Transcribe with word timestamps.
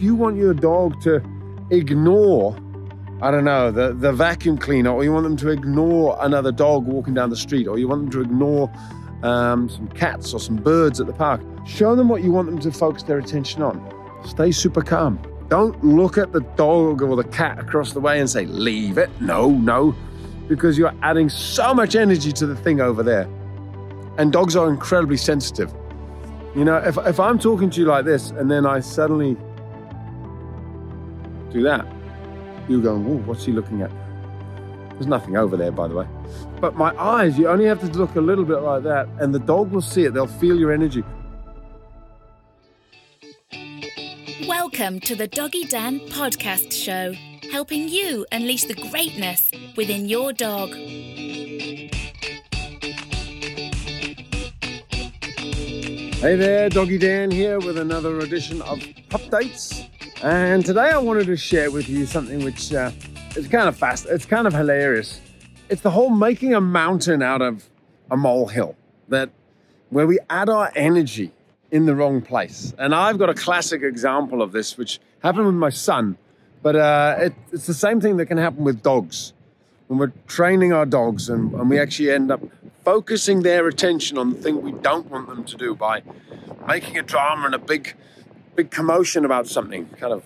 if 0.00 0.04
you 0.04 0.14
want 0.14 0.34
your 0.38 0.54
dog 0.54 0.98
to 1.02 1.22
ignore, 1.68 2.56
I 3.20 3.30
don't 3.30 3.44
know, 3.44 3.70
the, 3.70 3.92
the 3.92 4.14
vacuum 4.14 4.56
cleaner, 4.56 4.88
or 4.88 5.04
you 5.04 5.12
want 5.12 5.24
them 5.24 5.36
to 5.36 5.50
ignore 5.50 6.16
another 6.22 6.50
dog 6.50 6.86
walking 6.86 7.12
down 7.12 7.28
the 7.28 7.36
street, 7.36 7.68
or 7.68 7.78
you 7.78 7.86
want 7.86 8.04
them 8.04 8.10
to 8.12 8.22
ignore 8.22 8.72
um, 9.22 9.68
some 9.68 9.88
cats 9.88 10.32
or 10.32 10.40
some 10.40 10.56
birds 10.56 11.02
at 11.02 11.06
the 11.06 11.12
park, 11.12 11.42
show 11.66 11.94
them 11.94 12.08
what 12.08 12.22
you 12.22 12.32
want 12.32 12.46
them 12.46 12.58
to 12.60 12.72
focus 12.72 13.02
their 13.02 13.18
attention 13.18 13.60
on. 13.60 13.78
Stay 14.24 14.52
super 14.52 14.80
calm. 14.80 15.20
Don't 15.48 15.84
look 15.84 16.16
at 16.16 16.32
the 16.32 16.40
dog 16.56 17.02
or 17.02 17.14
the 17.14 17.24
cat 17.24 17.58
across 17.58 17.92
the 17.92 18.00
way 18.00 18.20
and 18.20 18.30
say, 18.30 18.46
leave 18.46 18.96
it. 18.96 19.10
No, 19.20 19.50
no, 19.50 19.94
because 20.48 20.78
you're 20.78 20.94
adding 21.02 21.28
so 21.28 21.74
much 21.74 21.94
energy 21.94 22.32
to 22.32 22.46
the 22.46 22.56
thing 22.56 22.80
over 22.80 23.02
there. 23.02 23.28
And 24.16 24.32
dogs 24.32 24.56
are 24.56 24.70
incredibly 24.70 25.18
sensitive. 25.18 25.70
You 26.56 26.64
know, 26.64 26.78
if, 26.78 26.96
if 26.96 27.20
I'm 27.20 27.38
talking 27.38 27.68
to 27.68 27.80
you 27.80 27.86
like 27.86 28.06
this 28.06 28.30
and 28.30 28.50
then 28.50 28.64
I 28.64 28.80
suddenly 28.80 29.36
do 31.52 31.62
that, 31.62 31.86
you're 32.68 32.80
going, 32.80 33.04
whoa, 33.04 33.16
what's 33.24 33.44
he 33.44 33.52
looking 33.52 33.82
at? 33.82 33.90
There's 34.92 35.06
nothing 35.06 35.36
over 35.36 35.56
there, 35.56 35.72
by 35.72 35.88
the 35.88 35.94
way. 35.94 36.06
But 36.60 36.76
my 36.76 36.94
eyes, 36.96 37.38
you 37.38 37.48
only 37.48 37.64
have 37.64 37.80
to 37.80 37.86
look 37.98 38.14
a 38.16 38.20
little 38.20 38.44
bit 38.44 38.58
like 38.58 38.82
that, 38.84 39.08
and 39.18 39.34
the 39.34 39.38
dog 39.38 39.72
will 39.72 39.80
see 39.80 40.04
it. 40.04 40.14
They'll 40.14 40.26
feel 40.26 40.58
your 40.58 40.72
energy. 40.72 41.02
Welcome 44.46 45.00
to 45.00 45.16
the 45.16 45.26
Doggy 45.26 45.64
Dan 45.64 46.00
podcast 46.00 46.72
show, 46.72 47.14
helping 47.50 47.88
you 47.88 48.26
unleash 48.30 48.64
the 48.64 48.74
greatness 48.90 49.50
within 49.76 50.08
your 50.08 50.32
dog. 50.32 50.70
Hey 56.20 56.36
there, 56.36 56.68
Doggy 56.68 56.98
Dan 56.98 57.30
here 57.30 57.58
with 57.58 57.78
another 57.78 58.20
edition 58.20 58.60
of 58.62 58.78
Pup 59.08 59.22
Dates. 59.30 59.89
And 60.22 60.66
today 60.66 60.90
I 60.90 60.98
wanted 60.98 61.28
to 61.28 61.36
share 61.36 61.70
with 61.70 61.88
you 61.88 62.04
something 62.04 62.44
which 62.44 62.74
uh, 62.74 62.90
is 63.36 63.48
kind 63.48 63.68
of 63.68 63.76
fast, 63.76 64.04
it's 64.10 64.26
kind 64.26 64.46
of 64.46 64.52
hilarious. 64.52 65.18
It's 65.70 65.80
the 65.80 65.90
whole 65.90 66.10
making 66.10 66.52
a 66.52 66.60
mountain 66.60 67.22
out 67.22 67.40
of 67.40 67.66
a 68.10 68.18
molehill 68.18 68.76
that 69.08 69.30
where 69.88 70.06
we 70.06 70.18
add 70.28 70.50
our 70.50 70.70
energy 70.76 71.32
in 71.70 71.86
the 71.86 71.94
wrong 71.94 72.20
place. 72.20 72.74
And 72.76 72.94
I've 72.94 73.18
got 73.18 73.30
a 73.30 73.34
classic 73.34 73.82
example 73.82 74.42
of 74.42 74.52
this, 74.52 74.76
which 74.76 75.00
happened 75.22 75.46
with 75.46 75.54
my 75.54 75.70
son, 75.70 76.18
but 76.62 76.76
uh, 76.76 77.16
it, 77.18 77.34
it's 77.50 77.66
the 77.66 77.72
same 77.72 77.98
thing 77.98 78.18
that 78.18 78.26
can 78.26 78.36
happen 78.36 78.62
with 78.62 78.82
dogs. 78.82 79.32
When 79.86 79.98
we're 79.98 80.12
training 80.26 80.74
our 80.74 80.84
dogs 80.84 81.30
and, 81.30 81.50
and 81.54 81.70
we 81.70 81.78
actually 81.78 82.10
end 82.10 82.30
up 82.30 82.42
focusing 82.84 83.40
their 83.40 83.66
attention 83.68 84.18
on 84.18 84.34
the 84.34 84.36
thing 84.36 84.60
we 84.60 84.72
don't 84.72 85.10
want 85.10 85.28
them 85.28 85.44
to 85.44 85.56
do 85.56 85.74
by 85.74 86.02
making 86.68 86.98
a 86.98 87.02
drama 87.02 87.46
and 87.46 87.54
a 87.54 87.58
big, 87.58 87.94
big 88.54 88.70
commotion 88.70 89.24
about 89.24 89.46
something. 89.46 89.86
Kind 89.98 90.12
of, 90.12 90.24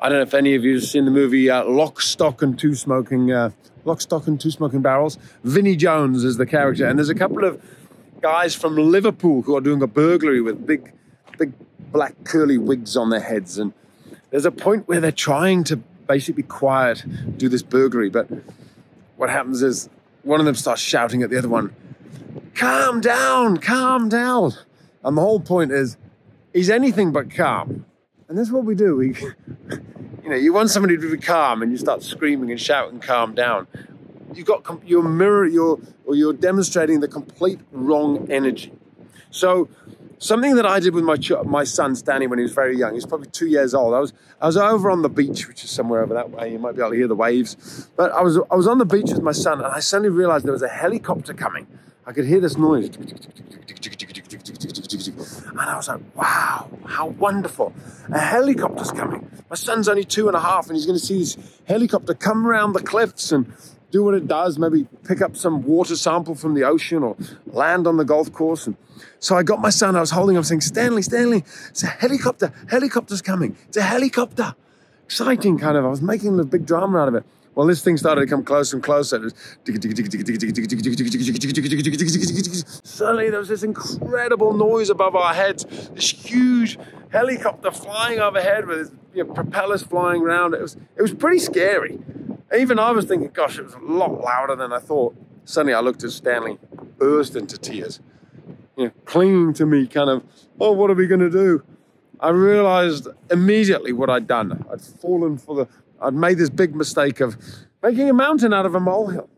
I 0.00 0.08
don't 0.08 0.18
know 0.18 0.22
if 0.22 0.34
any 0.34 0.54
of 0.54 0.64
you 0.64 0.74
have 0.74 0.84
seen 0.84 1.04
the 1.04 1.10
movie 1.10 1.50
uh, 1.50 1.64
Lock, 1.64 2.00
Stock, 2.00 2.42
and 2.42 2.58
Two 2.58 2.74
Smoking, 2.74 3.32
uh, 3.32 3.50
Lock, 3.84 4.00
Stock, 4.00 4.26
and 4.26 4.40
Two 4.40 4.50
Smoking 4.50 4.82
Barrels. 4.82 5.18
Vinnie 5.44 5.76
Jones 5.76 6.24
is 6.24 6.36
the 6.36 6.46
character, 6.46 6.86
and 6.86 6.98
there's 6.98 7.08
a 7.08 7.14
couple 7.14 7.44
of 7.44 7.62
guys 8.20 8.54
from 8.54 8.76
Liverpool 8.76 9.42
who 9.42 9.56
are 9.56 9.60
doing 9.60 9.82
a 9.82 9.86
burglary 9.86 10.40
with 10.40 10.66
big, 10.66 10.92
big 11.38 11.52
black 11.92 12.14
curly 12.24 12.58
wigs 12.58 12.96
on 12.96 13.10
their 13.10 13.20
heads, 13.20 13.58
and 13.58 13.72
there's 14.30 14.44
a 14.44 14.50
point 14.50 14.88
where 14.88 15.00
they're 15.00 15.12
trying 15.12 15.64
to 15.64 15.76
basically 15.76 16.42
be 16.42 16.48
quiet, 16.48 17.04
do 17.36 17.48
this 17.48 17.62
burglary, 17.62 18.10
but 18.10 18.28
what 19.16 19.30
happens 19.30 19.62
is 19.62 19.88
one 20.22 20.40
of 20.40 20.46
them 20.46 20.54
starts 20.54 20.80
shouting 20.82 21.22
at 21.22 21.30
the 21.30 21.38
other 21.38 21.48
one, 21.48 21.74
calm 22.54 23.00
down, 23.00 23.58
calm 23.58 24.08
down. 24.08 24.52
And 25.04 25.16
the 25.16 25.20
whole 25.20 25.40
point 25.40 25.70
is, 25.70 25.96
he's 26.58 26.70
anything 26.70 27.12
but 27.12 27.30
calm. 27.30 27.86
And 28.28 28.36
that's 28.36 28.50
what 28.50 28.64
we 28.64 28.74
do. 28.74 28.96
We, 28.96 29.14
you 30.22 30.28
know, 30.28 30.36
you 30.36 30.52
want 30.52 30.70
somebody 30.70 30.96
to 30.96 31.10
be 31.10 31.16
calm 31.16 31.62
and 31.62 31.70
you 31.70 31.78
start 31.78 32.02
screaming 32.02 32.50
and 32.50 32.60
shouting, 32.60 33.00
calm 33.00 33.34
down. 33.34 33.68
You've 34.34 34.46
got, 34.46 34.66
you're 34.84 35.02
mirror, 35.02 35.46
you're, 35.46 35.78
or 36.04 36.14
you're 36.14 36.34
demonstrating 36.34 37.00
the 37.00 37.08
complete 37.08 37.60
wrong 37.72 38.30
energy. 38.30 38.72
So 39.30 39.68
something 40.18 40.56
that 40.56 40.66
I 40.66 40.80
did 40.80 40.94
with 40.94 41.04
my 41.04 41.16
my 41.44 41.64
son 41.64 41.94
Stanley 41.94 42.26
when 42.26 42.38
he 42.38 42.42
was 42.42 42.52
very 42.52 42.76
young. 42.76 42.90
He 42.90 42.96
was 42.96 43.06
probably 43.06 43.28
two 43.28 43.46
years 43.46 43.72
old. 43.72 43.94
I 43.94 44.00
was 44.00 44.12
I 44.40 44.46
was 44.46 44.56
over 44.56 44.90
on 44.90 45.02
the 45.02 45.08
beach, 45.08 45.46
which 45.46 45.64
is 45.64 45.70
somewhere 45.70 46.02
over 46.02 46.14
that 46.14 46.30
way. 46.30 46.52
You 46.52 46.58
might 46.58 46.74
be 46.74 46.80
able 46.80 46.90
to 46.90 46.96
hear 46.96 47.08
the 47.08 47.14
waves. 47.14 47.88
But 47.96 48.10
I 48.12 48.22
was 48.22 48.38
I 48.50 48.56
was 48.56 48.66
on 48.66 48.78
the 48.78 48.86
beach 48.86 49.10
with 49.10 49.22
my 49.22 49.32
son, 49.32 49.58
and 49.58 49.72
I 49.72 49.80
suddenly 49.80 50.10
realised 50.10 50.44
there 50.44 50.52
was 50.52 50.62
a 50.62 50.68
helicopter 50.68 51.34
coming. 51.34 51.66
I 52.06 52.12
could 52.12 52.26
hear 52.26 52.40
this 52.40 52.56
noise, 52.56 52.88
and 55.58 55.70
I 55.70 55.76
was 55.76 55.88
like, 55.88 56.00
"Wow, 56.14 56.68
how 56.86 57.08
wonderful! 57.08 57.72
A 58.12 58.18
helicopter's 58.18 58.92
coming." 58.92 59.30
My 59.50 59.56
son's 59.56 59.88
only 59.88 60.04
two 60.04 60.28
and 60.28 60.36
a 60.36 60.40
half, 60.40 60.66
and 60.66 60.76
he's 60.76 60.86
going 60.86 60.98
to 60.98 61.04
see 61.04 61.18
this 61.18 61.36
helicopter 61.66 62.14
come 62.14 62.46
around 62.46 62.74
the 62.74 62.82
cliffs 62.82 63.32
and 63.32 63.52
do 63.90 64.04
what 64.04 64.14
it 64.14 64.26
does, 64.26 64.58
maybe 64.58 64.86
pick 65.04 65.22
up 65.22 65.36
some 65.36 65.62
water 65.62 65.96
sample 65.96 66.34
from 66.34 66.54
the 66.54 66.64
ocean 66.64 67.02
or 67.02 67.16
land 67.46 67.86
on 67.86 67.96
the 67.96 68.04
golf 68.04 68.32
course. 68.32 68.66
And 68.66 68.76
so 69.18 69.36
I 69.36 69.42
got 69.42 69.60
my 69.60 69.70
son, 69.70 69.96
I 69.96 70.00
was 70.00 70.10
holding 70.10 70.36
him, 70.36 70.42
saying, 70.42 70.60
Stanley, 70.60 71.02
Stanley, 71.02 71.44
it's 71.70 71.82
a 71.82 71.86
helicopter, 71.86 72.52
helicopter's 72.68 73.22
coming, 73.22 73.56
it's 73.68 73.76
a 73.76 73.82
helicopter. 73.82 74.54
Exciting, 75.04 75.58
kind 75.58 75.78
of. 75.78 75.86
I 75.86 75.88
was 75.88 76.02
making 76.02 76.38
a 76.38 76.44
big 76.44 76.66
drama 76.66 76.98
out 76.98 77.08
of 77.08 77.14
it. 77.14 77.24
Well, 77.58 77.66
this 77.66 77.82
thing 77.82 77.96
started 77.96 78.20
to 78.20 78.28
come 78.28 78.44
closer 78.44 78.76
and 78.76 78.84
closer. 78.84 79.18
Suddenly, 82.84 83.30
there 83.30 83.40
was 83.40 83.48
this 83.48 83.64
incredible 83.64 84.52
noise 84.52 84.90
above 84.90 85.16
our 85.16 85.34
heads. 85.34 85.64
This 85.92 86.08
huge 86.08 86.78
helicopter 87.10 87.72
flying 87.72 88.20
overhead 88.20 88.68
with 88.68 88.96
you 89.12 89.24
know, 89.24 89.34
propellers 89.34 89.82
flying 89.82 90.22
around. 90.22 90.54
It 90.54 90.62
was, 90.62 90.76
it 90.96 91.02
was 91.02 91.12
pretty 91.12 91.40
scary. 91.40 91.98
Even 92.56 92.78
I 92.78 92.92
was 92.92 93.06
thinking, 93.06 93.30
gosh, 93.30 93.58
it 93.58 93.64
was 93.64 93.74
a 93.74 93.80
lot 93.80 94.20
louder 94.20 94.54
than 94.54 94.72
I 94.72 94.78
thought. 94.78 95.16
Suddenly 95.44 95.74
I 95.74 95.80
looked 95.80 96.04
at 96.04 96.12
Stanley, 96.12 96.60
burst 96.96 97.34
into 97.34 97.58
tears, 97.58 97.98
you 98.76 98.84
know, 98.84 98.92
clinging 99.04 99.52
to 99.54 99.66
me, 99.66 99.88
kind 99.88 100.10
of, 100.10 100.22
oh, 100.60 100.70
what 100.70 100.90
are 100.90 100.94
we 100.94 101.08
going 101.08 101.18
to 101.18 101.28
do? 101.28 101.64
I 102.20 102.28
realized 102.30 103.08
immediately 103.32 103.92
what 103.92 104.10
I'd 104.10 104.28
done. 104.28 104.64
I'd 104.72 104.80
fallen 104.80 105.38
for 105.38 105.56
the, 105.56 105.68
I'd 106.00 106.14
made 106.14 106.38
this 106.38 106.50
big 106.50 106.74
mistake 106.74 107.20
of 107.20 107.36
making 107.82 108.08
a 108.08 108.14
mountain 108.14 108.52
out 108.52 108.66
of 108.66 108.74
a 108.74 108.80
molehill. 108.80 109.28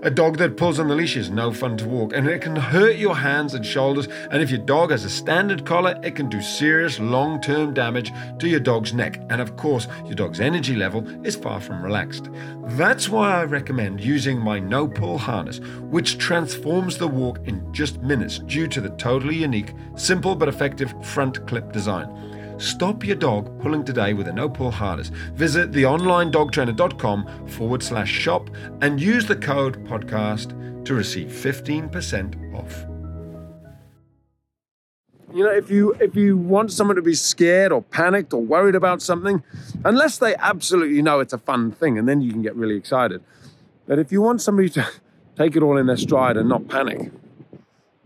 A 0.00 0.10
dog 0.10 0.38
that 0.38 0.56
pulls 0.56 0.78
on 0.78 0.86
the 0.86 0.94
leash 0.94 1.16
is 1.16 1.28
no 1.28 1.52
fun 1.52 1.76
to 1.78 1.88
walk, 1.88 2.12
and 2.12 2.28
it 2.28 2.40
can 2.40 2.54
hurt 2.54 2.96
your 2.96 3.16
hands 3.16 3.54
and 3.54 3.66
shoulders. 3.66 4.06
And 4.30 4.40
if 4.40 4.48
your 4.48 4.60
dog 4.60 4.92
has 4.92 5.04
a 5.04 5.10
standard 5.10 5.66
collar, 5.66 5.98
it 6.04 6.14
can 6.14 6.28
do 6.28 6.40
serious 6.40 7.00
long 7.00 7.40
term 7.40 7.74
damage 7.74 8.12
to 8.38 8.48
your 8.48 8.60
dog's 8.60 8.94
neck. 8.94 9.20
And 9.28 9.40
of 9.40 9.56
course, 9.56 9.88
your 10.04 10.14
dog's 10.14 10.38
energy 10.38 10.76
level 10.76 11.04
is 11.26 11.34
far 11.34 11.60
from 11.60 11.82
relaxed. 11.82 12.28
That's 12.64 13.08
why 13.08 13.40
I 13.40 13.44
recommend 13.44 14.00
using 14.00 14.38
my 14.38 14.60
no 14.60 14.86
pull 14.86 15.18
harness, 15.18 15.58
which 15.90 16.16
transforms 16.16 16.96
the 16.96 17.08
walk 17.08 17.40
in 17.46 17.72
just 17.74 18.00
minutes 18.00 18.38
due 18.38 18.68
to 18.68 18.80
the 18.80 18.90
totally 18.90 19.34
unique, 19.34 19.74
simple 19.96 20.36
but 20.36 20.48
effective 20.48 20.94
front 21.04 21.44
clip 21.48 21.72
design. 21.72 22.37
Stop 22.58 23.04
your 23.04 23.14
dog 23.14 23.60
pulling 23.60 23.84
today 23.84 24.14
with 24.14 24.26
a 24.26 24.32
no 24.32 24.48
pull 24.48 24.72
harness. 24.72 25.10
Visit 25.34 25.70
theonlinedogtrainer.com 25.70 27.46
forward 27.46 27.82
slash 27.84 28.10
shop 28.10 28.50
and 28.80 29.00
use 29.00 29.26
the 29.26 29.36
code 29.36 29.84
podcast 29.86 30.84
to 30.84 30.94
receive 30.94 31.28
15% 31.28 32.54
off. 32.54 32.84
You 35.32 35.44
know, 35.44 35.52
if 35.52 35.70
you 35.70 35.92
if 36.00 36.16
you 36.16 36.36
want 36.36 36.72
someone 36.72 36.96
to 36.96 37.02
be 37.02 37.14
scared 37.14 37.70
or 37.70 37.82
panicked 37.82 38.32
or 38.32 38.40
worried 38.40 38.74
about 38.74 39.02
something, 39.02 39.42
unless 39.84 40.18
they 40.18 40.34
absolutely 40.36 41.02
know 41.02 41.20
it's 41.20 41.34
a 41.34 41.38
fun 41.38 41.70
thing, 41.70 41.98
and 41.98 42.08
then 42.08 42.22
you 42.22 42.32
can 42.32 42.42
get 42.42 42.56
really 42.56 42.76
excited. 42.76 43.22
But 43.86 43.98
if 43.98 44.10
you 44.10 44.22
want 44.22 44.40
somebody 44.40 44.70
to 44.70 44.88
take 45.36 45.54
it 45.54 45.62
all 45.62 45.76
in 45.76 45.86
their 45.86 45.98
stride 45.98 46.38
and 46.38 46.48
not 46.48 46.66
panic, 46.66 47.12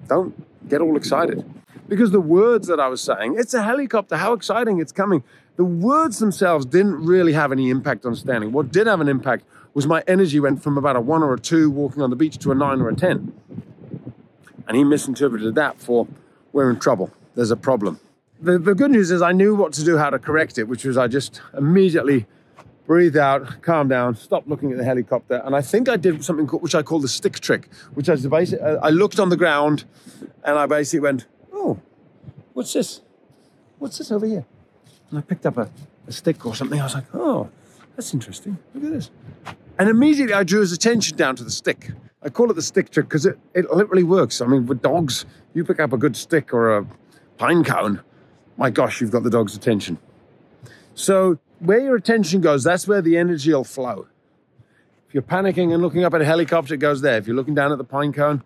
don't 0.08 0.34
get 0.68 0.80
all 0.80 0.96
excited 0.96 1.48
because 1.92 2.10
the 2.10 2.22
words 2.22 2.68
that 2.68 2.80
I 2.80 2.88
was 2.88 3.02
saying, 3.02 3.34
it's 3.38 3.52
a 3.52 3.62
helicopter, 3.62 4.16
how 4.16 4.32
exciting 4.32 4.80
it's 4.80 4.92
coming. 4.92 5.22
The 5.56 5.64
words 5.64 6.20
themselves 6.20 6.64
didn't 6.64 7.04
really 7.04 7.34
have 7.34 7.52
any 7.52 7.68
impact 7.68 8.06
on 8.06 8.16
Stanley. 8.16 8.46
What 8.46 8.72
did 8.72 8.86
have 8.86 9.02
an 9.02 9.08
impact 9.08 9.44
was 9.74 9.86
my 9.86 10.02
energy 10.06 10.40
went 10.40 10.62
from 10.62 10.78
about 10.78 10.96
a 10.96 11.02
one 11.02 11.22
or 11.22 11.34
a 11.34 11.38
two 11.38 11.70
walking 11.70 12.00
on 12.00 12.08
the 12.08 12.16
beach 12.16 12.38
to 12.38 12.50
a 12.50 12.54
nine 12.54 12.80
or 12.80 12.88
a 12.88 12.96
10. 12.96 13.30
And 14.66 14.74
he 14.74 14.84
misinterpreted 14.84 15.54
that 15.54 15.82
for, 15.82 16.08
we're 16.54 16.70
in 16.70 16.80
trouble, 16.80 17.12
there's 17.34 17.50
a 17.50 17.56
problem. 17.56 18.00
The, 18.40 18.58
the 18.58 18.74
good 18.74 18.90
news 18.90 19.10
is 19.10 19.20
I 19.20 19.32
knew 19.32 19.54
what 19.54 19.74
to 19.74 19.84
do, 19.84 19.98
how 19.98 20.08
to 20.08 20.18
correct 20.18 20.56
it, 20.56 20.68
which 20.68 20.86
was 20.86 20.96
I 20.96 21.08
just 21.08 21.42
immediately 21.54 22.24
breathe 22.86 23.18
out, 23.18 23.60
calm 23.60 23.88
down, 23.88 24.16
stop 24.16 24.44
looking 24.46 24.72
at 24.72 24.78
the 24.78 24.84
helicopter. 24.84 25.42
And 25.44 25.54
I 25.54 25.60
think 25.60 25.90
I 25.90 25.98
did 25.98 26.24
something 26.24 26.46
which 26.46 26.74
I 26.74 26.82
call 26.82 27.00
the 27.00 27.08
stick 27.08 27.38
trick, 27.40 27.68
which 27.92 28.08
is 28.08 28.26
I 28.26 28.88
looked 28.88 29.20
on 29.20 29.28
the 29.28 29.36
ground 29.36 29.84
and 30.42 30.58
I 30.58 30.64
basically 30.64 31.00
went, 31.00 31.26
what's 32.52 32.72
this? 32.72 33.00
What's 33.78 33.98
this 33.98 34.10
over 34.10 34.26
here? 34.26 34.44
And 35.10 35.18
I 35.18 35.22
picked 35.22 35.46
up 35.46 35.56
a, 35.56 35.68
a 36.06 36.12
stick 36.12 36.44
or 36.46 36.54
something. 36.54 36.80
I 36.80 36.84
was 36.84 36.94
like, 36.94 37.14
oh, 37.14 37.50
that's 37.96 38.14
interesting. 38.14 38.58
Look 38.74 38.84
at 38.84 38.92
this. 38.92 39.10
And 39.78 39.88
immediately 39.88 40.34
I 40.34 40.44
drew 40.44 40.60
his 40.60 40.72
attention 40.72 41.16
down 41.16 41.36
to 41.36 41.44
the 41.44 41.50
stick. 41.50 41.90
I 42.22 42.28
call 42.28 42.50
it 42.50 42.54
the 42.54 42.62
stick 42.62 42.90
trick 42.90 43.08
because 43.08 43.26
it, 43.26 43.38
it 43.54 43.70
literally 43.72 44.04
works. 44.04 44.40
I 44.40 44.46
mean, 44.46 44.66
with 44.66 44.80
dogs, 44.80 45.26
you 45.54 45.64
pick 45.64 45.80
up 45.80 45.92
a 45.92 45.96
good 45.96 46.16
stick 46.16 46.54
or 46.54 46.78
a 46.78 46.86
pine 47.38 47.64
cone, 47.64 48.00
my 48.56 48.70
gosh, 48.70 49.00
you've 49.00 49.10
got 49.10 49.22
the 49.24 49.30
dog's 49.30 49.56
attention. 49.56 49.98
So 50.94 51.38
where 51.58 51.80
your 51.80 51.96
attention 51.96 52.40
goes, 52.40 52.62
that's 52.62 52.86
where 52.86 53.02
the 53.02 53.16
energy 53.16 53.52
will 53.52 53.64
flow. 53.64 54.06
If 55.08 55.14
you're 55.14 55.22
panicking 55.22 55.72
and 55.72 55.82
looking 55.82 56.04
up 56.04 56.14
at 56.14 56.20
a 56.20 56.24
helicopter, 56.24 56.74
it 56.74 56.78
goes 56.78 57.00
there. 57.00 57.18
If 57.18 57.26
you're 57.26 57.36
looking 57.36 57.54
down 57.54 57.72
at 57.72 57.78
the 57.78 57.84
pine 57.84 58.12
cone, 58.12 58.44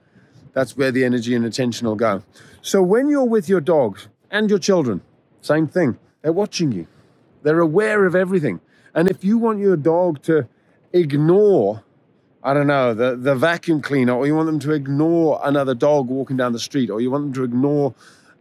that's 0.57 0.75
where 0.75 0.91
the 0.91 1.05
energy 1.05 1.35
and 1.35 1.45
attention 1.45 1.87
will 1.87 1.97
go. 1.97 2.23
So 2.63 2.83
when 2.83 3.11
you're 3.11 3.27
with 3.27 3.47
your 3.47 3.61
dogs 3.61 4.09
and 4.31 4.49
your 4.49 4.59
children, 4.59 5.03
same 5.43 5.69
thing. 5.69 5.99
They're 6.23 6.33
watching 6.33 6.73
you. 6.73 6.87
They're 7.43 7.61
aware 7.61 8.07
of 8.07 8.17
everything. 8.17 8.61
And 8.95 9.07
if 9.07 9.23
you 9.23 9.37
want 9.37 9.59
your 9.59 9.77
dog 9.77 10.23
to 10.23 10.49
ignore, 10.95 11.85
I 12.43 12.55
don't 12.55 12.69
know, 12.69 12.95
the, 12.95 13.17
the 13.17 13.35
vacuum 13.35 13.83
cleaner, 13.83 14.15
or 14.15 14.27
you 14.27 14.35
want 14.35 14.47
them 14.47 14.59
to 14.61 14.73
ignore 14.73 15.39
another 15.45 15.75
dog 15.75 16.09
walking 16.09 16.39
down 16.39 16.55
the 16.55 16.59
street, 16.59 16.89
or 16.89 17.03
you 17.03 17.11
want 17.11 17.25
them 17.25 17.33
to 17.35 17.45
ignore 17.45 17.95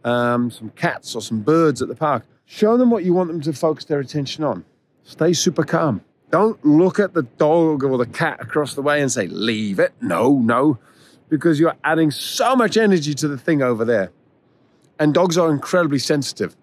um, 0.06 0.50
some 0.50 0.70
cats 0.70 1.16
or 1.16 1.22
some 1.22 1.42
birds 1.42 1.82
at 1.82 1.90
the 1.90 1.96
park, 1.96 2.24
show 2.46 2.78
them 2.78 2.92
what 2.92 3.04
you 3.04 3.14
want 3.14 3.28
them 3.28 3.42
to 3.42 3.52
focus 3.52 3.84
their 3.84 4.00
attention 4.00 4.46
on. 4.46 4.64
Stay 5.04 5.34
super 5.34 5.66
calm. 5.66 6.00
Don't 6.32 6.64
look 6.66 6.98
at 6.98 7.14
the 7.14 7.24
dog 7.24 7.84
or 7.84 7.98
the 7.98 8.06
cat 8.06 8.40
across 8.40 8.74
the 8.74 8.82
way 8.82 9.02
and 9.02 9.12
say, 9.12 9.28
leave 9.28 9.80
it. 9.80 9.94
No, 10.00 10.40
no, 10.40 10.80
because 11.30 11.60
you're 11.60 11.75
adding 11.83 12.12
so 12.12 12.56
much 12.56 12.77
energy 12.77 13.13
to 13.16 13.27
the 13.27 13.38
thing 13.38 13.62
over 13.62 13.86
there. 13.86 14.12
And 15.00 15.13
dogs 15.13 15.38
are 15.38 15.51
incredibly 15.51 16.00
sensitive. 16.00 16.56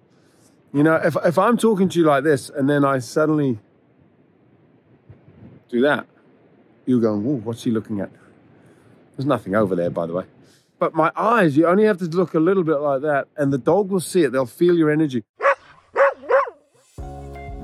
You 0.72 0.82
know, 0.82 0.96
if, 0.96 1.16
if 1.24 1.38
I'm 1.38 1.58
talking 1.58 1.88
to 1.90 1.98
you 1.98 2.04
like 2.04 2.24
this 2.24 2.48
and 2.48 2.68
then 2.68 2.84
I 2.84 2.98
suddenly 2.98 3.58
do 5.68 5.80
that, 5.82 6.06
you're 6.86 7.00
going, 7.00 7.44
what's 7.44 7.64
he 7.64 7.70
looking 7.70 8.00
at? 8.00 8.10
There's 9.16 9.26
nothing 9.26 9.54
over 9.54 9.76
there, 9.76 9.90
by 9.90 10.06
the 10.06 10.14
way. 10.14 10.24
But 10.78 10.94
my 10.94 11.12
eyes, 11.14 11.56
you 11.56 11.66
only 11.66 11.84
have 11.84 11.98
to 11.98 12.06
look 12.06 12.34
a 12.34 12.40
little 12.40 12.64
bit 12.64 12.78
like 12.78 13.02
that, 13.02 13.28
and 13.36 13.52
the 13.52 13.58
dog 13.58 13.90
will 13.90 14.00
see 14.00 14.24
it. 14.24 14.32
They'll 14.32 14.46
feel 14.46 14.76
your 14.76 14.90
energy. 14.90 15.22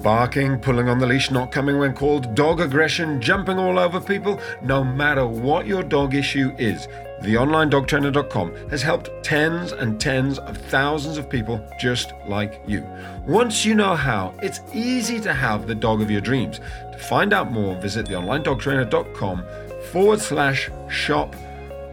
Barking, 0.02 0.58
pulling 0.60 0.88
on 0.88 0.98
the 0.98 1.06
leash, 1.06 1.30
not 1.30 1.50
coming 1.50 1.78
when 1.78 1.92
called, 1.92 2.34
dog 2.36 2.60
aggression, 2.60 3.20
jumping 3.20 3.58
all 3.58 3.78
over 3.78 4.00
people, 4.00 4.40
no 4.62 4.84
matter 4.84 5.26
what 5.26 5.66
your 5.66 5.82
dog 5.82 6.14
issue 6.14 6.54
is, 6.56 6.86
theonlinedogtrainer.com 7.22 8.68
has 8.70 8.80
helped 8.80 9.10
tens 9.24 9.72
and 9.72 10.00
tens 10.00 10.38
of 10.38 10.56
thousands 10.56 11.18
of 11.18 11.28
people 11.28 11.60
just 11.80 12.12
like 12.28 12.62
you. 12.66 12.86
Once 13.26 13.64
you 13.64 13.74
know 13.74 13.96
how, 13.96 14.32
it's 14.40 14.60
easy 14.72 15.18
to 15.20 15.34
have 15.34 15.66
the 15.66 15.74
dog 15.74 16.00
of 16.00 16.10
your 16.10 16.20
dreams. 16.20 16.60
To 16.92 16.98
find 16.98 17.32
out 17.32 17.50
more, 17.50 17.74
visit 17.80 18.06
theonlinedogtrainer.com 18.06 19.44
forward 19.90 20.20
slash 20.20 20.70
shop 20.88 21.34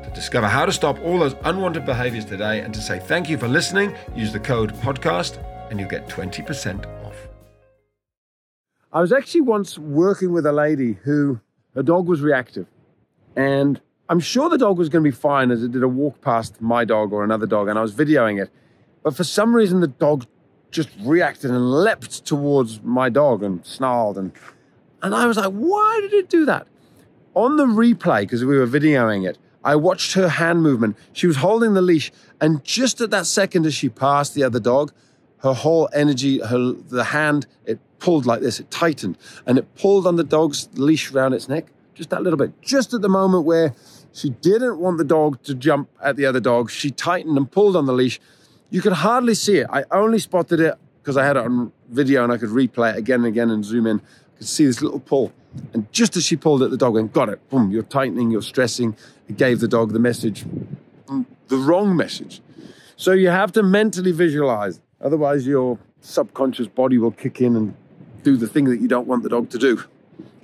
to 0.04 0.12
discover 0.14 0.48
how 0.48 0.66
to 0.66 0.72
stop 0.72 1.00
all 1.02 1.18
those 1.18 1.36
unwanted 1.44 1.86
behaviors 1.86 2.26
today 2.26 2.60
and 2.60 2.72
to 2.74 2.82
say 2.82 3.00
thank 3.00 3.30
you 3.30 3.38
for 3.38 3.48
listening. 3.48 3.96
Use 4.14 4.32
the 4.32 4.40
code 4.40 4.74
podcast 4.76 5.40
and 5.72 5.80
you'll 5.80 5.90
get 5.90 6.08
20% 6.08 6.86
off. 6.86 6.95
I 8.96 9.02
was 9.02 9.12
actually 9.12 9.42
once 9.42 9.78
working 9.78 10.32
with 10.32 10.46
a 10.46 10.54
lady 10.54 10.94
who 11.04 11.42
her 11.76 11.84
dog 11.84 12.08
was 12.08 12.22
reactive 12.22 12.66
and 13.36 13.82
I'm 14.08 14.22
sure 14.22 14.50
the 14.50 14.58
dog 14.58 14.78
was 14.78 14.88
going 14.88 15.04
to 15.04 15.12
be 15.12 15.16
fine 15.16 15.52
as 15.52 15.64
it 15.64 15.74
did 15.74 15.84
a 15.84 15.88
walk 15.88 16.22
past 16.22 16.62
my 16.62 16.86
dog 16.86 17.12
or 17.12 17.24
another 17.24 17.46
dog, 17.48 17.68
and 17.68 17.78
I 17.78 17.82
was 17.82 17.94
videoing 17.94 18.42
it. 18.42 18.52
But 19.04 19.16
for 19.16 19.24
some 19.24 19.56
reason, 19.56 19.80
the 19.80 19.88
dog 19.88 20.28
just 20.70 20.90
reacted 21.02 21.50
and 21.50 21.72
leapt 21.72 22.24
towards 22.24 22.82
my 22.84 23.10
dog 23.10 23.42
and 23.42 23.66
snarled. 23.66 24.18
And, 24.18 24.32
and 25.02 25.16
I 25.16 25.26
was 25.26 25.38
like, 25.38 25.52
why 25.52 26.00
did 26.02 26.14
it 26.14 26.30
do 26.30 26.46
that? 26.46 26.68
On 27.34 27.58
the 27.58 27.66
replay, 27.66 28.22
because 28.22 28.46
we 28.46 28.58
were 28.58 28.68
videoing 28.68 29.28
it, 29.28 29.40
I 29.64 29.76
watched 29.76 30.14
her 30.14 30.30
hand 30.30 30.62
movement. 30.62 30.98
She 31.12 31.26
was 31.26 31.38
holding 31.38 31.74
the 31.74 31.82
leash, 31.82 32.12
and 32.40 32.64
just 32.64 33.02
at 33.02 33.10
that 33.10 33.26
second, 33.26 33.66
as 33.66 33.74
she 33.74 33.90
passed 33.90 34.36
the 34.36 34.44
other 34.44 34.60
dog, 34.60 34.94
her 35.40 35.54
whole 35.54 35.90
energy, 35.94 36.40
her 36.40 36.74
the 36.74 37.06
hand, 37.06 37.48
it 37.66 37.80
pulled 38.00 38.26
like 38.26 38.42
this, 38.42 38.60
it 38.60 38.70
tightened, 38.72 39.18
and 39.46 39.58
it 39.58 39.76
pulled 39.76 40.08
on 40.08 40.16
the 40.16 40.24
dog's 40.24 40.70
leash 40.74 41.12
around 41.12 41.34
its 41.34 41.50
neck, 41.50 41.68
just 41.94 42.10
that 42.10 42.24
little 42.24 42.38
bit, 42.38 42.62
just 42.62 42.94
at 42.94 43.02
the 43.02 43.10
moment 43.10 43.46
where 43.46 43.74
she 44.16 44.30
didn't 44.30 44.80
want 44.80 44.98
the 44.98 45.04
dog 45.04 45.44
to 45.44 45.54
jump 45.54 45.90
at 46.02 46.16
the 46.16 46.26
other 46.26 46.40
dog. 46.40 46.72
She 46.72 46.90
tightened 46.90 47.38
and 47.38 47.52
pulled 47.52 47.76
on 47.76 47.86
the 47.86 47.94
leash. 47.94 48.20
You 48.70 48.82
could 48.82 48.94
hardly 48.94 49.36
see 49.36 49.58
it. 49.58 49.68
I 49.70 49.84
only 49.92 50.20
spotted 50.20 50.62
it 50.62 50.76
because 51.02 51.18
I 51.18 51.26
had 51.26 51.36
it 51.36 51.44
on 51.44 51.72
video 51.90 52.24
and 52.24 52.32
I 52.32 52.38
could 52.38 52.50
replay 52.50 52.94
it 52.94 52.98
again 52.98 53.20
and 53.20 53.28
again 53.28 53.50
and 53.50 53.64
zoom 53.64 53.86
in. 53.86 54.00
I 54.00 54.38
could 54.38 54.48
see 54.48 54.66
this 54.66 54.82
little 54.82 55.02
pull. 55.02 55.34
And 55.74 55.92
just 55.92 56.16
as 56.16 56.24
she 56.24 56.38
pulled 56.38 56.64
it, 56.64 56.70
the 56.70 56.78
dog 56.78 56.94
went, 56.94 57.12
Got 57.12 57.30
it. 57.30 57.50
Boom, 57.50 57.72
you're 57.72 57.84
tightening, 57.84 58.32
you're 58.32 58.42
stressing. 58.42 58.96
It 59.28 59.38
gave 59.38 59.60
the 59.60 59.68
dog 59.68 59.92
the 59.92 60.00
message, 60.00 60.46
mm, 61.08 61.26
the 61.50 61.58
wrong 61.58 61.96
message. 61.96 62.42
So 62.96 63.12
you 63.12 63.28
have 63.28 63.52
to 63.54 63.64
mentally 63.64 64.14
visualize. 64.14 64.80
Otherwise, 65.02 65.46
your 65.46 65.78
subconscious 66.00 66.68
body 66.68 66.98
will 66.98 67.12
kick 67.12 67.42
in 67.42 67.56
and 67.56 67.76
do 68.26 68.36
the 68.36 68.48
thing 68.48 68.66
that 68.66 68.82
you 68.82 68.88
don't 68.88 69.08
want 69.08 69.24
the 69.24 69.30
dog 69.30 69.50
to 69.52 69.58
do. 69.58 69.82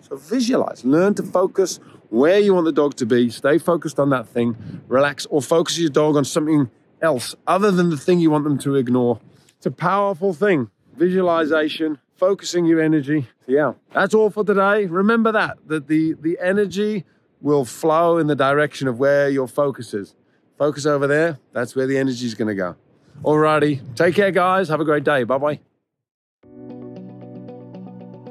So 0.01 0.15
visualize, 0.15 0.85
learn 0.85 1.15
to 1.15 1.23
focus 1.23 1.79
where 2.09 2.39
you 2.39 2.53
want 2.53 2.65
the 2.65 2.71
dog 2.71 2.95
to 2.97 3.05
be, 3.05 3.29
stay 3.29 3.57
focused 3.57 3.99
on 3.99 4.09
that 4.11 4.27
thing, 4.27 4.55
relax, 4.87 5.25
or 5.25 5.41
focus 5.41 5.79
your 5.79 5.89
dog 5.89 6.15
on 6.15 6.23
something 6.23 6.69
else 7.01 7.35
other 7.47 7.71
than 7.71 7.89
the 7.89 7.97
thing 7.97 8.19
you 8.19 8.29
want 8.29 8.43
them 8.43 8.57
to 8.59 8.75
ignore. 8.75 9.19
It's 9.57 9.65
a 9.65 9.71
powerful 9.71 10.33
thing. 10.33 10.69
Visualization, 10.95 11.97
focusing 12.15 12.65
your 12.65 12.81
energy. 12.81 13.27
Yeah, 13.47 13.73
that's 13.93 14.13
all 14.13 14.29
for 14.29 14.43
today. 14.43 14.85
Remember 14.85 15.31
that, 15.31 15.57
that 15.67 15.87
the, 15.87 16.13
the 16.13 16.37
energy 16.39 17.05
will 17.41 17.65
flow 17.65 18.17
in 18.17 18.27
the 18.27 18.35
direction 18.35 18.87
of 18.87 18.99
where 18.99 19.29
your 19.29 19.47
focus 19.47 19.93
is. 19.93 20.15
Focus 20.57 20.85
over 20.85 21.07
there, 21.07 21.39
that's 21.53 21.75
where 21.75 21.87
the 21.87 21.97
energy 21.97 22.27
is 22.27 22.35
going 22.35 22.49
to 22.49 22.55
go. 22.55 22.75
Alrighty, 23.23 23.81
take 23.95 24.15
care, 24.15 24.31
guys. 24.31 24.69
Have 24.69 24.81
a 24.81 24.85
great 24.85 25.03
day. 25.03 25.23
Bye 25.23 25.37
bye. 25.37 25.70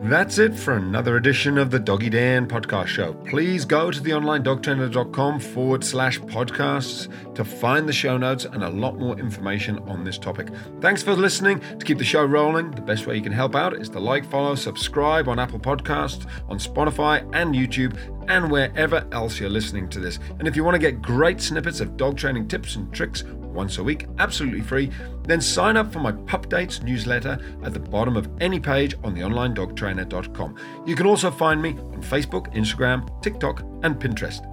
That's 0.02 0.38
it 0.38 0.54
for 0.54 0.76
another 0.76 1.16
edition 1.16 1.58
of 1.58 1.70
the 1.70 1.78
Doggy 1.78 2.08
Dan 2.08 2.46
podcast 2.46 2.86
show. 2.86 3.12
Please 3.12 3.66
go 3.66 3.90
to 3.90 4.00
theonlinedogtrainer.com 4.00 5.40
forward 5.40 5.84
slash 5.84 6.18
podcasts 6.20 7.34
to 7.34 7.44
find 7.44 7.86
the 7.86 7.92
show 7.92 8.16
notes 8.16 8.46
and 8.46 8.64
a 8.64 8.70
lot 8.70 8.98
more 8.98 9.18
information 9.18 9.78
on 9.80 10.02
this 10.02 10.16
topic. 10.16 10.48
Thanks 10.80 11.02
for 11.02 11.12
listening. 11.12 11.60
To 11.78 11.84
keep 11.84 11.98
the 11.98 12.04
show 12.04 12.24
rolling, 12.24 12.70
the 12.70 12.80
best 12.80 13.06
way 13.06 13.14
you 13.14 13.22
can 13.22 13.32
help 13.32 13.54
out 13.54 13.74
is 13.74 13.90
to 13.90 14.00
like, 14.00 14.24
follow, 14.24 14.54
subscribe 14.54 15.28
on 15.28 15.38
Apple 15.38 15.60
Podcasts, 15.60 16.26
on 16.48 16.58
Spotify 16.58 17.20
and 17.34 17.54
YouTube, 17.54 17.94
and 18.28 18.50
wherever 18.50 19.06
else 19.12 19.38
you're 19.38 19.50
listening 19.50 19.88
to 19.90 20.00
this. 20.00 20.18
And 20.38 20.46
if 20.46 20.56
you 20.56 20.64
want 20.64 20.74
to 20.74 20.78
get 20.78 21.02
great 21.02 21.40
snippets 21.40 21.80
of 21.80 21.96
dog 21.96 22.16
training 22.16 22.48
tips 22.48 22.76
and 22.76 22.92
tricks, 22.92 23.24
once 23.52 23.78
a 23.78 23.82
week, 23.82 24.06
absolutely 24.18 24.60
free, 24.60 24.90
then 25.24 25.40
sign 25.40 25.76
up 25.76 25.92
for 25.92 25.98
my 25.98 26.12
Pup 26.12 26.48
Dates 26.48 26.82
newsletter 26.82 27.38
at 27.62 27.72
the 27.72 27.80
bottom 27.80 28.16
of 28.16 28.28
any 28.40 28.60
page 28.60 28.94
on 29.04 29.14
theonlinedogtrainer.com. 29.14 30.56
You 30.86 30.94
can 30.94 31.06
also 31.06 31.30
find 31.30 31.60
me 31.60 31.70
on 31.70 32.02
Facebook, 32.02 32.52
Instagram, 32.54 33.22
TikTok, 33.22 33.60
and 33.82 33.96
Pinterest. 33.96 34.46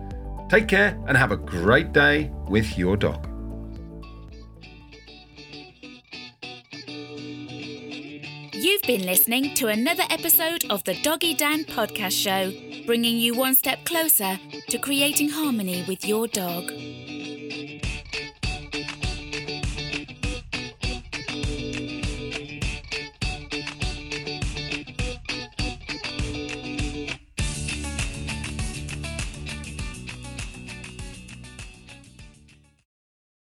Take 0.50 0.68
care 0.68 0.98
and 1.08 1.18
have 1.18 1.32
a 1.32 1.38
great 1.38 1.92
day 1.92 2.32
with 2.48 2.78
your 2.78 2.98
dog. 2.98 3.28
You've 8.54 8.82
been 8.84 9.06
listening 9.06 9.54
to 9.56 9.68
another 9.68 10.04
episode 10.10 10.66
of 10.70 10.84
the 10.84 10.96
Doggy 11.02 11.36
Dan 11.36 11.64
podcast 11.64 12.12
show, 12.12 12.52
bringing 12.88 13.18
you 13.18 13.36
one 13.36 13.54
step 13.54 13.84
closer 13.84 14.40
to 14.70 14.78
creating 14.80 15.28
harmony 15.28 15.84
with 15.90 16.08
your 16.08 16.26
dog. 16.26 16.72